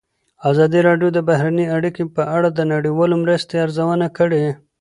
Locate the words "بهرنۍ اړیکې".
1.29-2.03